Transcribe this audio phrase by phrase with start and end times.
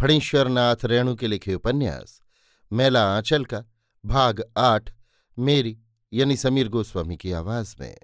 [0.00, 2.22] फणीश्वरनाथ रेणु के लिखे उपन्यास,
[2.72, 3.64] मेला आंचल का,
[4.04, 4.94] भाग आठ,
[5.38, 5.78] मेरी,
[6.12, 7.98] यानी समीर गोस्वामी की आवाज़ में।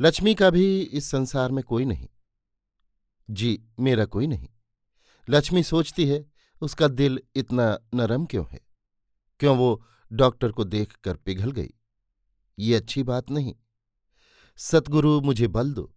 [0.00, 2.08] लक्ष्मी का भी इस संसार में कोई नहीं।
[3.30, 4.48] जी, मेरा कोई नहीं।
[5.28, 8.60] लक्ष्मी सोचती है, उसका दिल इतना नरम क्यों है?
[9.40, 11.70] क्यों वो डॉक्टर को देखकर पिघल गई?
[12.58, 13.54] ये अच्छी बात नहीं।
[14.56, 15.96] सतगुरु मुझे बल दो।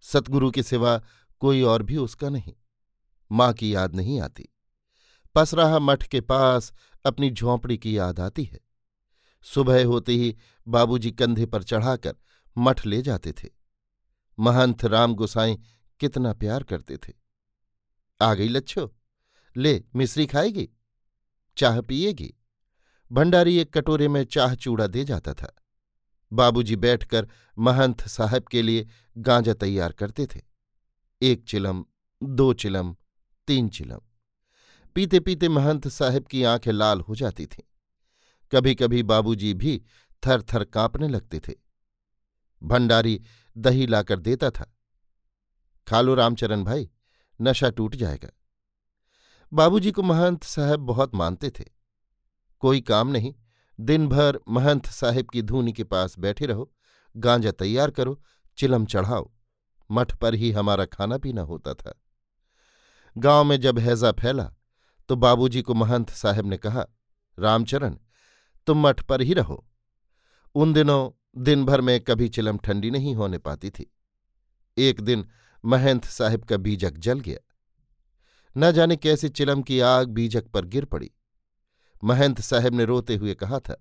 [0.00, 1.02] सतगुरु के सिवा
[1.40, 2.54] कोई और भी उसका नहीं।
[3.34, 4.48] माँ की याद नहीं आती।
[5.34, 6.72] पसराहा मठ के पास
[7.04, 8.60] अपनी झोंपड़ी की याद आती है।
[9.42, 10.36] सुबह होते ही
[10.68, 12.16] बाबूजी कंधे पर चढ़ाकर
[12.58, 13.48] मठ ले जाते थे।
[14.38, 15.58] महंत राम गोसाई
[16.00, 17.12] कितना प्यार करते थे।
[18.22, 18.96] आ गई लच्छो,
[19.56, 20.68] ले मिश्री खाएगी?
[21.56, 22.34] चाह पिएगी?
[23.12, 25.54] भंडारी एक कटोरे में चाह चूड़ा दे जाता था।
[26.32, 30.40] बाबूजी बैठकर महंत साहब के लिए गांजा तैयार करते थे।
[31.22, 31.84] एक चिलम,
[32.22, 32.96] दो चिलम
[33.46, 34.00] तीन चिलम।
[34.94, 37.62] पीते पीते महंत साहब की आँखें लाल हो जाती थीं।
[38.52, 39.84] कभी कभी बाबूजी भी
[40.26, 41.52] थर थर कांपने लगते थे।
[42.62, 43.22] भंडारी
[43.58, 44.76] दही लाकर देता था।
[45.88, 46.90] खा लो रामचरण भाई,
[47.40, 48.30] नशा टूट जाएगा।
[49.52, 51.64] बाबूजी को महंत साहब बहुत मानते थे।
[52.60, 53.34] कोई काम नहीं
[53.80, 56.72] दिन भर महंत साहब की धूनी के पास बैठे रहो,
[57.16, 58.22] गांजा तैयार करो,
[58.56, 59.32] चिलम चढ़ाओ।
[59.90, 62.03] मठ पर ही हमारा खाना पीना होता था।
[63.16, 64.52] गाँव में जब हैजा फैला
[65.08, 66.86] तो बाबूजी को महंत साहब ने कहा,
[67.38, 67.96] रामचरण,
[68.66, 69.64] तुम मठ पर ही रहो।
[70.54, 71.10] उन दिनों
[71.42, 73.90] दिन भर में कभी चिलम ठंडी नहीं होने पाती थी।
[74.76, 75.26] एक दिन
[75.64, 77.38] महंत साहब का बीजक जल गया।
[78.56, 81.10] न जाने कैसे चिलम की आग बीजक पर गिर पड़ी।
[82.04, 83.80] महंत साहब ने रोते हुए कहा था,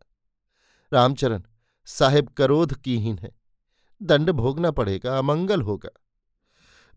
[0.91, 1.43] रामचरण,
[1.87, 3.31] साहेब करोध कीहीन है।
[4.01, 5.89] दंड भोगना पड़ेगा, अमंगल होगा।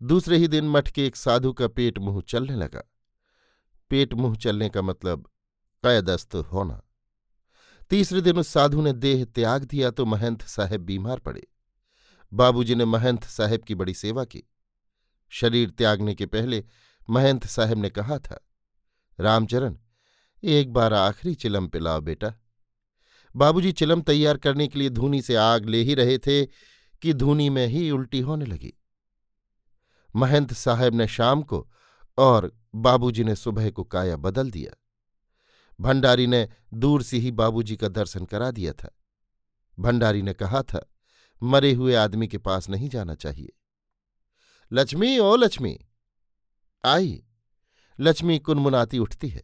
[0.01, 2.83] दूसरे ही दिन मठ के एक साधु का पेट मुँह चलने लगा।
[3.91, 5.29] पेट मुँह चलने का मतलब
[5.83, 6.81] कैदस्त होना।
[7.91, 11.47] तीसरे दिन उस साधु ने देह त्याग दिया तो महंत साहेब बीमार पड़े।
[12.31, 14.43] बाबूजी ने महंत साहेब की बड़ी सेवा की।
[15.31, 16.63] शरीर त्यागने के पहले
[17.09, 18.39] महंत साहेब ने कहा था,
[19.19, 19.77] रामचरण,
[20.43, 22.33] एक बार आखिरी चिलम पिलाओ बेटा।
[23.35, 27.49] बाबूजी चिलम तैयार करने के लिए धूनी से आग ले ही रहे थे कि धूनी
[27.49, 28.73] में ही उल्टी होने लगी।
[30.17, 31.71] महंत साहब ने शाम को
[32.17, 34.83] और बाबूजी ने सुबह को काया बदल दिया।
[35.79, 38.97] भंडारी ने दूर से ही बाबूजी का दर्शन करा दिया था।
[39.79, 40.85] भंडारी ने कहा था,
[41.43, 43.53] मरे हुए आदमी के पास नहीं जाना चाहिए।
[44.73, 45.79] लक्ष्मी, ओ लक्ष्मी,
[46.85, 47.23] आई।
[47.99, 49.43] लक्ष्मी कुनमुनाती उठती है।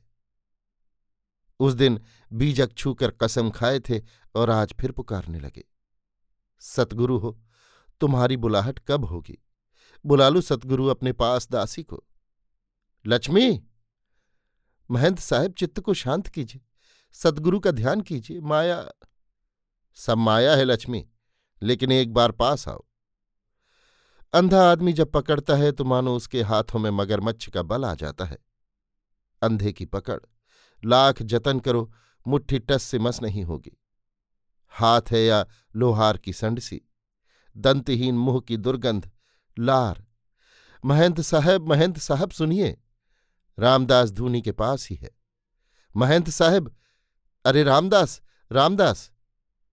[1.59, 2.01] उस दिन
[2.33, 4.01] बीजक छूकर कसम खाए थे
[4.35, 5.63] और आज फिर पुकारने लगे।
[6.59, 7.39] सतगुरु हो,
[8.01, 9.37] तुम्हारी बुलाहट कब होगी?
[10.05, 12.03] बुला लू सतगुरु अपने पास दासी को।
[13.05, 13.63] लक्ष्मी,
[14.89, 16.61] महंत साहब चित्त को शांत कीजिए,
[17.15, 18.89] सतगुरु का ध्यान कीजिए, माया,
[19.97, 21.05] सब माया है लक्ष्मी,
[21.61, 22.85] लेकिन एक बार पास आओ।
[24.33, 28.25] अंधा आदमी जब पकड़ता है तो मानो उसके हाथों में मगरमच्छ का बल आ जाता
[28.25, 28.37] है।
[29.41, 30.19] अंधे की पकड़,
[30.83, 31.91] लाख जतन करो,
[32.25, 33.77] मुट्ठी टस से मस नहीं होगी।
[34.73, 35.45] हाथ है या
[35.75, 36.81] लोहार की संडसी,
[37.57, 39.09] दंतहीन मुँह की दुर्गंध
[39.59, 40.05] लार।
[40.85, 42.77] महंत साहब महंत साहब सुनिए।
[43.59, 45.11] रामदास धूनी के पास ही है।
[45.95, 46.75] महंत साहब,
[47.45, 48.21] अरे रामदास
[48.51, 49.11] रामदास,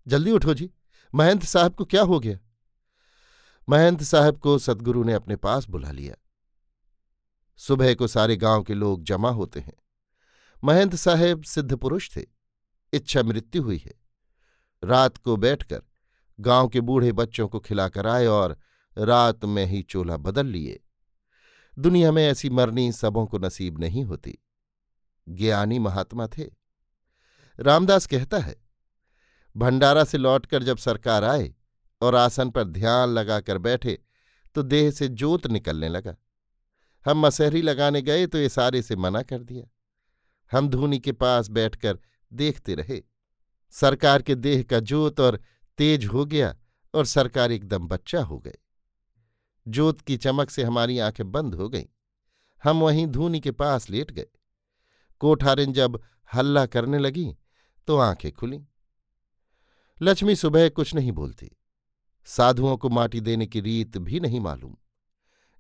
[0.06, 0.70] जल्दी उठो जी।
[1.14, 2.38] महंत साहब को क्या हो गया?
[3.68, 6.14] महंत साहब को सदगुरु ने अपने पास बुला लिया।
[7.56, 9.76] सुबह को सारे गाँव के लोग जमा होते हैं।
[10.64, 12.24] महंत साहेब सिद्ध पुरुष थे।
[12.92, 13.94] इच्छा मृत्यु हुई है।
[14.84, 15.82] रात को बैठकर
[16.40, 18.58] गाँव के बूढ़े बच्चों को खिलाकर आए और
[19.00, 20.81] रात में ही चोला बदल लिए।
[21.76, 24.38] दुनिया में ऐसी मरनी सबों को नसीब नहीं होती।
[25.26, 26.49] ज्ञानी महात्मा थे।
[27.58, 28.56] रामदास कहता है,
[29.56, 31.52] भंडारा से लौटकर जब सरकार आए
[32.00, 33.99] और आसन पर ध्यान लगाकर बैठे
[34.55, 36.17] तो देह से जोत निकलने लगा।
[37.06, 39.67] हम मसहरी लगाने गए तो सारे से मना कर दिया।
[40.52, 41.99] हम धूनी के पास बैठकर
[42.32, 43.02] देखते रहे।
[43.73, 45.41] सरकार के देह का जोत और
[45.79, 46.55] तेज हो गया
[46.94, 48.56] और सरकार एकदम बच्चा हो गए
[49.68, 51.84] जोत की चमक से हमारी आँखें बंद हो गईं।
[52.64, 54.26] हम वहीं धूनी के पास लेट गए।
[55.18, 56.02] कोठारिन जब
[56.34, 57.36] हल्ला करने लगी
[57.86, 58.64] तो आँखें खुली।
[60.02, 61.50] लक्ष्मी सुबह कुछ नहीं बोलती।
[62.24, 64.76] साधुओं को माटी देने की रीत भी नहीं मालूम।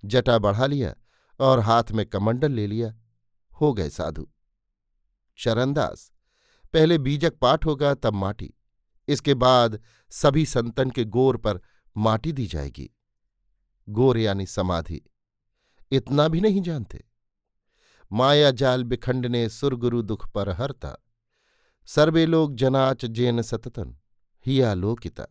[0.04, 0.94] जटा बढ़ा लिया
[1.40, 2.94] और हाथ में कमंडल ले लिया।
[3.60, 4.28] हो गए साधु।
[5.38, 6.12] चरणदास,
[6.72, 8.54] पहले बीजक पाठ होगा, तब माटी।
[9.08, 9.80] इसके बाद
[10.10, 11.60] सभी संतन के गोर पर
[11.96, 12.96] माटी दी जाएगी।
[13.90, 15.02] गोर यानी समाधि।
[15.92, 17.04] इतना भी नहीं जानते।
[18.12, 20.96] माया जाल बिखंडने सुरगुरु दुख पर हरता।
[21.86, 23.98] सर्वे लोग जनाच जेन सततन,
[24.46, 25.26] हिया लोकिता।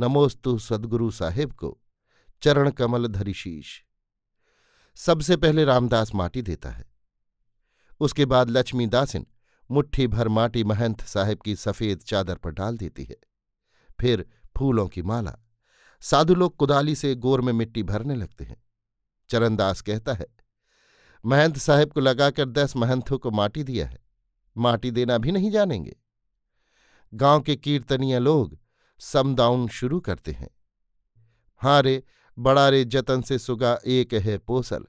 [0.00, 1.80] नमोस्तु सदगुरु साहेब को,
[2.42, 3.80] चरण कमल धरिशीष
[4.96, 6.84] सबसे पहले रामदास माटी देता है।
[8.00, 9.26] उसके बाद लक्ष्मी दासिन
[9.70, 13.16] मुट्ठी भर माटी महंत साहेब की सफ़ेद चादर पर डाल देती है।
[14.00, 14.26] फिर
[14.58, 15.41] फूलों की माला।
[16.02, 18.56] साधु लोग कुदाली से गोर में मिट्टी भरने लगते हैं।
[19.30, 20.26] चरणदास कहता है,
[21.24, 23.98] महंत साहेब को लगाकर दस महंतों को माटी दिया है,
[24.56, 25.96] माटी देना भी नहीं जानेंगे।
[27.12, 28.58] गाँव के कीर्तनीय लोग
[29.00, 30.50] समदाउन शुरू करते हैं।
[31.62, 32.02] हाँ रे,
[32.38, 34.84] बड़ा रे जतन से सुगा एक है पोसल,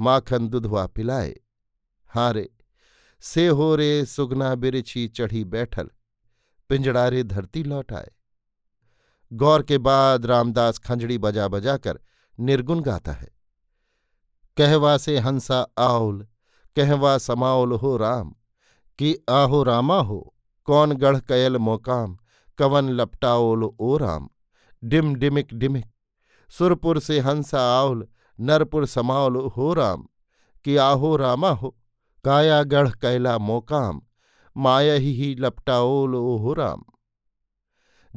[0.00, 1.34] माखन दुधवा पिलाए।
[2.10, 2.48] हाँ रे,
[3.22, 5.90] से हो रे सुगना बिरछी चढ़ी बैठल,
[6.70, 8.10] पिंजड़ा रे धरती लौटाए
[9.32, 11.98] गौर के बाद रामदास खंजड़ी बजा बजा कर
[12.38, 13.28] निर्गुण गाता है।
[14.56, 16.26] कहवा से हंसा आउल
[16.76, 18.34] कहवा समाउल हो राम
[18.98, 20.34] कि आहो रामा हो
[20.68, 22.16] कौन गढ़ कयल मोकाम
[22.58, 24.28] कवन लपटाओल ओ राम।
[24.82, 25.86] डिम डिमिक डिमिक
[26.50, 28.06] सुरपुर से हंसा आउल
[28.38, 30.06] नरपुर समाउल हो राम
[30.64, 31.74] कि आहो रामा हो
[32.24, 34.00] काया गढ़ कैला मोकाम
[34.56, 36.84] माया ही, लपटाओल ओ हो राम।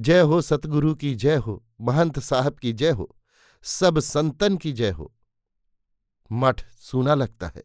[0.01, 3.15] जय हो सतगुरु की जय हो, महंत साहब की जय हो,
[3.63, 5.13] सब संतन की जय हो।
[6.31, 7.63] मठ सूना लगता है।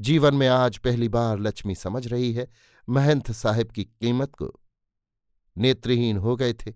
[0.00, 2.50] जीवन में आज पहली बार लक्ष्मी समझ रही है
[2.88, 4.60] महंत साहिब की कीमत को।
[5.58, 6.72] नेत्रहीन हो गए थे,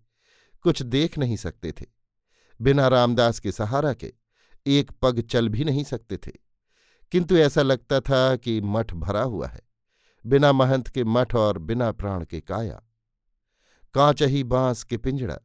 [0.63, 1.87] कुछ देख नहीं सकते थे।
[2.63, 4.13] बिना रामदास के सहारा के
[4.67, 6.33] एक पग चल भी नहीं सकते थे।
[7.13, 9.61] किंतु ऐसा लगता था कि मठ भरा हुआ है।
[10.27, 12.83] बिना महंत के मठ और बिना प्राण के काया।
[13.95, 15.39] कांचही बाँस के पिंजड़ा,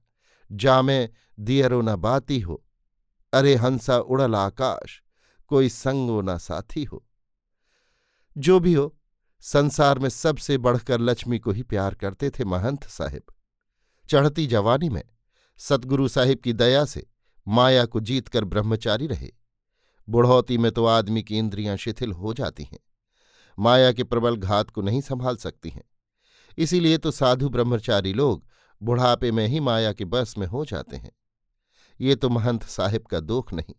[0.51, 1.09] जामे
[1.39, 2.63] दियरो न बाती हो।
[3.33, 5.03] अरे हंसा उड़ल आकाश,
[5.47, 7.05] कोई संगो न साथी हो।
[8.37, 8.97] जो भी हो,
[9.39, 13.23] संसार में सबसे बढ़कर लक्ष्मी को ही प्यार करते थे महंत साहिब।
[14.09, 15.03] चढ़ती जवानी में
[15.57, 17.07] सतगुरु साहिब की दया से
[17.47, 19.31] माया को जीतकर ब्रह्मचारी रहे।
[20.09, 22.79] बुढ़ौती में तो आदमी की इंद्रियाँ शिथिल हो जाती हैं।
[23.59, 25.83] माया के प्रबल घात को नहीं संभाल सकती हैं।
[26.57, 28.45] इसीलिए तो साधु ब्रह्मचारी लोग
[28.81, 31.11] बुढ़ापे में ही माया के बस में हो जाते हैं।
[31.99, 33.75] ये तो महंत साहिब का दोख नहीं,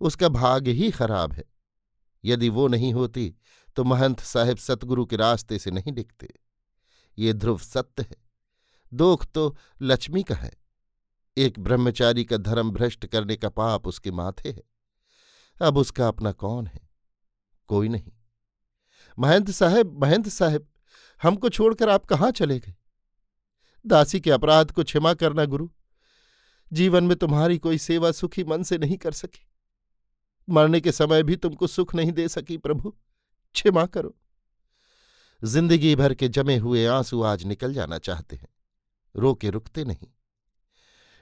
[0.00, 1.44] उसका भाग ही खराब है।
[2.24, 3.34] यदि वो नहीं होती
[3.76, 6.32] तो महंत साहिब सतगुरु के रास्ते से नहीं दिखते।
[7.18, 8.16] ये ध्रुव सत्य है,
[8.92, 10.52] दोख तो लक्ष्मी का है।
[11.36, 14.62] एक ब्रह्मचारी का धर्म भ्रष्ट करने का पाप उसके माथे है।
[15.60, 16.80] अब उसका अपना कौन है?
[17.68, 18.12] कोई नहीं।
[19.18, 20.66] महंत साहब महंत साहब
[21.24, 22.74] हमको छोड़कर आप कहाँ चले गए?
[23.86, 25.68] दासी के अपराध को क्षमा करना गुरु।
[26.72, 29.46] जीवन में तुम्हारी कोई सेवा सुखी मन से नहीं कर सकी।
[30.48, 32.96] मरने के समय भी तुमको सुख नहीं दे सकी प्रभु।
[33.54, 34.16] क्षमा करो।
[35.44, 38.48] ज़िंदगी भर के जमे हुए आँसू आज निकल जाना चाहते हैं।
[39.16, 40.08] रोके रुकते नहीं।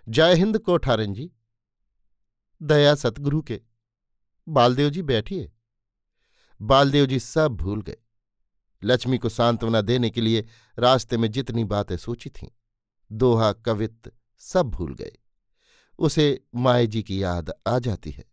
[0.09, 1.33] जय हिंद कोठारन जी।
[2.63, 3.61] दया सतगुरु के।
[4.49, 5.53] बालदेव जी बैठिए।
[6.63, 7.97] बालदेव जी सब भूल गए।
[8.85, 10.49] लक्ष्मी को सांत्वना देने के लिए
[10.79, 12.49] रास्ते में जितनी बातें सोची थीं,
[13.13, 15.13] दोहा कवित्त सब भूल गए।
[15.99, 18.25] उसे माए जी की याद आ जाती है।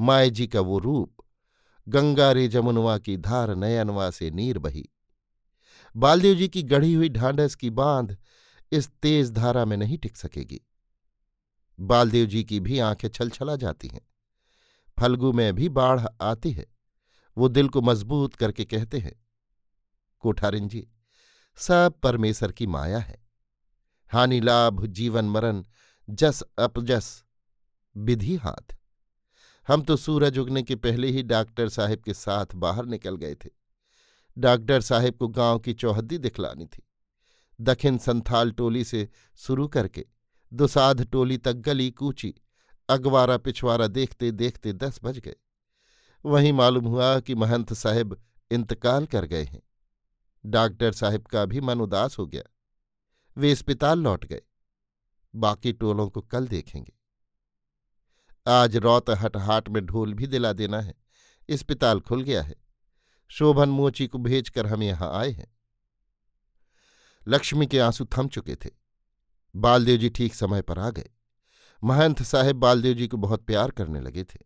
[0.00, 1.16] माए जी का वो रूप
[1.88, 4.88] गंगा रे जमुनवा की धार नयनवा से नीर बही।
[5.96, 8.18] बालदेव जी की गढ़ी हुई ढांढस की बाँध
[8.72, 10.60] इस तेज धारा में नहीं टिक सकेगी।
[11.80, 14.00] बालदेव जी की भी आँखें छलछला जाती हैं।
[15.00, 16.66] फल्गु में भी बाढ़ आती है।
[17.38, 19.25] वो दिल को मज़बूत करके कहते हैं
[20.18, 20.88] कोठारिन जी
[21.56, 23.26] सब परमेश्वर की माया है।
[24.12, 25.64] हानि, लाभ, जीवन, मरण,
[26.10, 27.24] जस, अपजस,
[27.96, 28.76] विधि, हाथ।
[29.68, 33.50] हम तो सूरज उगने के पहले ही डॉक्टर साहब के साथ बाहर निकल गए थे।
[34.38, 36.82] डॉक्टर साहेब को गाँव की चौहद्दी दिखलानी थी।
[37.60, 40.06] दखिन संथाल टोली से शुरू करके
[40.52, 42.34] दुसाध टोली तक गली कूची,
[42.88, 45.36] अगवारा पिछवारा देखते देखते दस बज गए।
[46.24, 49.62] वहीं मालूम हुआ कि महंत साहेब इंतकाल कर गए हैं।
[50.46, 52.42] डॉक्टर साहब का भी मन उदास हो गया।
[53.36, 54.42] वे अस्पताल लौट गए।
[55.34, 56.92] बाकी टोलों को कल देखेंगे।
[58.48, 60.94] आज रौत हटहाट में ढोल भी दिला देना है।
[61.50, 62.54] अस्पताल खुल गया है।
[63.28, 65.56] शोभन मोची को भेजकर हम यहाँ आए हैं।
[67.28, 68.70] लक्ष्मी के आँसू थम चुके थे।
[69.56, 71.10] बालदेव जी ठीक समय पर आ गए।
[71.84, 74.38] महंत साहेब बालदेव जी को बहुत प्यार करने लगे थे।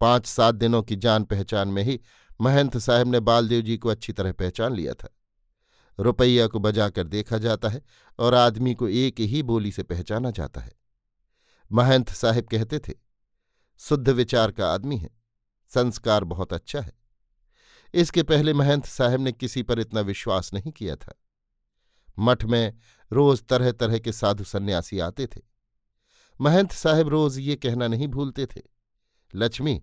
[0.00, 2.00] पाँच सात दिनों की जान पहचान में ही
[2.40, 5.08] महंत साहब ने बालदेव जी को अच्छी तरह पहचान लिया था।
[5.98, 7.82] रुपैया को बजाकर देखा जाता है
[8.18, 10.72] और आदमी को एक ही बोली से पहचाना जाता है।
[11.70, 12.92] महंत साहब कहते थे,
[13.80, 15.10] शुद्ध विचार का आदमी है,
[15.70, 16.92] संस्कार बहुत अच्छा है।
[17.94, 21.14] इसके पहले महंत साहब ने किसी पर इतना विश्वास नहीं किया था।
[22.18, 22.74] मठ में
[23.10, 25.40] रोज तरह तरह के साधु सन्यासी आते थे।
[26.40, 28.62] महंत साहब रोज ये कहना नहीं भूलते थे,
[29.34, 29.82] लक्ष्मी,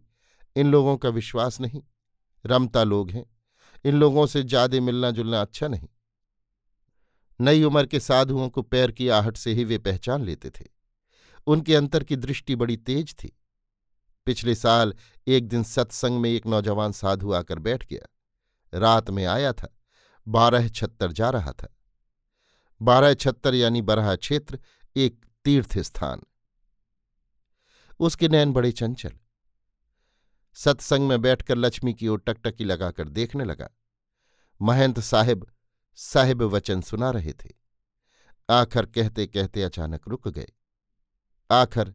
[0.55, 1.81] इन लोगों का विश्वास नहीं।
[2.45, 3.25] रमता लोग हैं।
[3.85, 5.87] इन लोगों से ज़्यादा मिलना जुलना अच्छा नहीं।
[7.39, 10.65] नई उम्र के साधुओं को पैर की आहट से ही वे पहचान लेते थे।
[11.47, 13.31] उनके अंतर की दृष्टि बड़ी तेज थी।
[14.27, 14.93] पिछले साल
[15.27, 19.67] एक दिन सत्संग में एक नौजवान साधु आकर बैठ गया। रात में आया था।
[20.27, 21.67] बारह छत्तर जा रहा था।
[22.81, 24.59] बारह छत्तर यानी बरहा क्षेत्र
[24.95, 26.21] एक तीर्थ स्थान
[27.99, 29.13] उसके नैन बड़े चंचल।
[30.55, 33.69] सत्संग में बैठकर लक्ष्मी की ओर टकटकी लगाकर देखने लगा।
[34.61, 35.47] महंत साहिब
[35.95, 37.49] साहिब वचन सुना रहे थे।
[38.49, 40.47] आखर कहते कहते अचानक रुक गए।
[41.51, 41.93] आखर,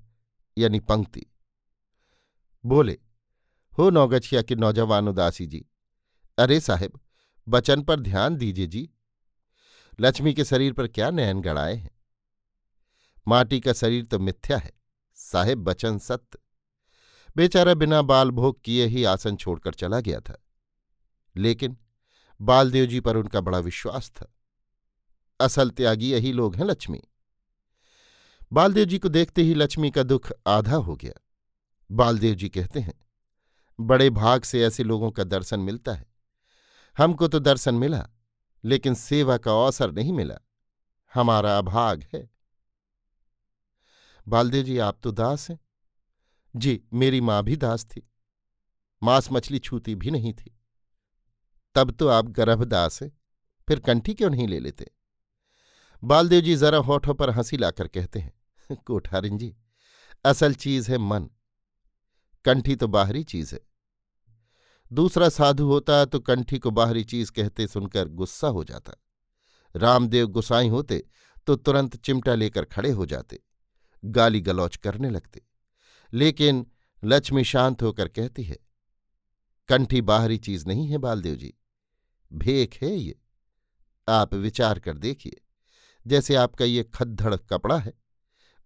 [0.58, 1.26] यानी पंक्ति।
[2.64, 2.98] बोले,
[3.78, 5.66] हो नौगछिया के नौजवान उदासी जी।
[6.38, 7.00] अरे साहेब
[7.48, 8.90] बचन पर ध्यान दीजिए जी।
[10.00, 11.90] लक्ष्मी के शरीर पर क्या नयन गड़ाए हैं?
[13.28, 14.72] माटी का शरीर तो मिथ्या है।
[15.14, 16.38] साहेब बचन सत्य।
[17.36, 20.42] बेचारा बिना बाल भोग किए ही आसन छोड़कर चला गया था।
[21.36, 21.76] लेकिन
[22.40, 24.34] बालदेव जी पर उनका बड़ा विश्वास था।
[25.40, 27.02] असल त्यागी यही लोग हैं लक्ष्मी।
[28.52, 31.12] बालदेव जी को देखते ही लक्ष्मी का दुख आधा हो गया।
[31.90, 32.94] बालदेव जी कहते हैं,
[33.80, 36.06] बड़े भाग से ऐसे लोगों का दर्शन मिलता है।
[36.98, 38.08] हमको तो दर्शन मिला,
[38.64, 40.38] लेकिन सेवा का अवसर नहीं मिला।
[41.14, 42.30] हमारा अभाग है।
[44.28, 45.58] बालदेव जी, आप तो दास हैं।
[46.54, 48.08] जी, मेरी माँ भी दास थी।
[49.02, 50.56] मांस मछली छूती भी नहीं थी।
[51.74, 53.10] तब तो आप गर्भदास हैं,
[53.68, 54.86] फिर कंठी क्यों नहीं ले लेते?
[56.02, 58.32] बालदेव जी जरा होठों पर हँसी लाकर कहते हैं,
[58.76, 59.54] कोठारिन जी,
[60.24, 61.28] असल चीज़ है मन।
[62.44, 63.60] कंठी तो बाहरी चीज़ है।
[64.90, 68.92] दूसरा साधु होता तो कंठी को बाहरी चीज़ कहते सुनकर गुस्सा हो जाता।
[69.74, 71.04] रामदेव गुसाई होते
[71.46, 73.40] तो तुरंत चिमटा लेकर खड़े हो जाते,
[74.02, 75.42] गाली गलौच करने लगते।
[76.12, 76.66] लेकिन
[77.04, 78.58] लक्ष्मी शांत होकर कहती है,
[79.68, 81.54] कंठी बाहरी चीज़ नहीं है बालदेव जी।
[82.32, 83.20] भेख है ये।
[84.08, 85.40] आप विचार कर देखिए।
[86.06, 87.92] जैसे आपका ये खद्दड़ कपड़ा है।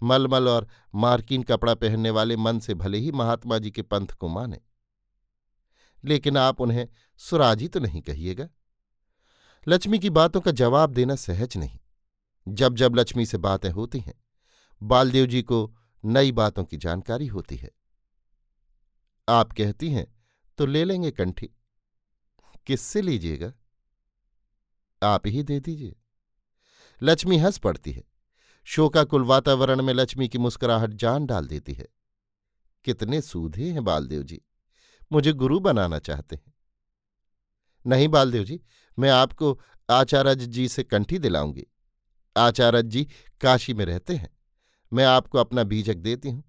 [0.03, 4.29] मलमल और मार्किन कपड़ा पहनने वाले मन से भले ही महात्मा जी के पंथ को
[4.29, 4.61] माने।
[6.05, 8.49] लेकिन आप उन्हें सुराजी तो नहीं कहिएगा।
[9.69, 11.79] लक्ष्मी की बातों का जवाब देना सहज नहीं।
[12.49, 14.15] जब जब लक्ष्मी से बातें होती हैं,
[14.83, 17.70] बालदेव जी को नई बातों की जानकारी होती है।
[19.28, 20.14] आप कहती हैं
[20.58, 21.50] तो ले लेंगे कंठी।
[22.66, 23.52] किससे लीजिएगा?
[25.02, 25.96] आप ही दे दीजिए।
[27.02, 28.04] लक्ष्मी हंस पड़ती है।
[28.64, 31.88] शोकाकुल वातावरण में लक्ष्मी की मुस्कुराहट जान डाल देती है।
[32.84, 34.42] कितने सूधे हैं बालदेव जी।
[35.12, 36.54] मुझे गुरु बनाना चाहते हैं।
[37.87, 38.61] नहीं बालदेव जी,
[38.99, 41.66] मैं आपको आचार्य जी से कंठी दिलाऊँगी।
[42.37, 43.08] आचार्य जी
[43.40, 44.34] काशी में रहते हैं।
[44.95, 46.43] मैं आपको अपना बीजक देती हूँ।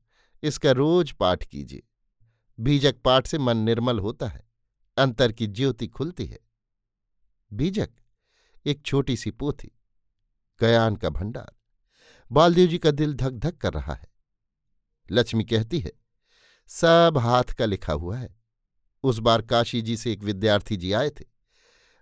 [0.43, 1.83] इसका रोज पाठ कीजिए।
[2.59, 4.43] बीजक पाठ से मन निर्मल होता है,
[4.97, 6.39] अंतर की ज्योति खुलती है।
[7.51, 7.89] बीजक
[8.65, 9.71] एक छोटी सी पोथी,
[10.61, 11.51] गयान का भंडार।
[12.31, 14.07] बालदेव जी का दिल धक धक कर रहा है।
[15.09, 15.91] लक्ष्मी कहती है,
[16.69, 18.35] सब हाथ का लिखा हुआ है।
[19.03, 21.25] उस बार काशी जी से एक विद्यार्थी जी आए थे।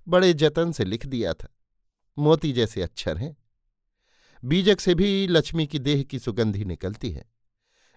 [0.08, 1.48] बड़े जतन से लिख दिया था।
[2.18, 3.36] मोती जैसे अक्षर हैं।
[4.46, 7.26] बीजक से भी लक्ष्मी की देह की सुगंधी निकलती है।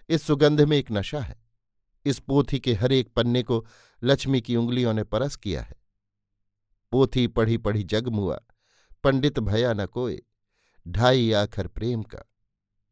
[0.09, 1.45] इस सुगंध में एक नशा है।
[2.05, 3.65] इस पोथी के हर एक पन्ने को
[4.03, 5.75] लक्ष्मी की उंगलियों ने परस किया है।
[6.91, 8.39] पोथी पढ़ी पढ़ी जगमुआ
[9.03, 10.21] पंडित भया न कोय
[10.87, 12.19] ढाई आखर प्रेम का,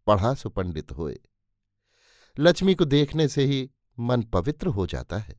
[0.07, 1.19] पढ़ा सु पंडित होए।
[2.39, 5.35] लक्ष्मी को देखने से ही मन पवित्र हो जाता है।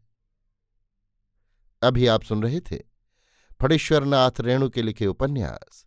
[1.83, 2.77] अभी आप सुन रहे थे,
[3.61, 5.87] फणेश्वरनाथ रेणु के लिखे उपन्यास,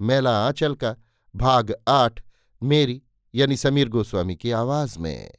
[0.00, 0.96] मेला आंचल का
[1.36, 2.20] भाग आठ
[2.62, 3.02] मेरी
[3.34, 5.30] यानी समीर गोस्वामी की आवाज़ में।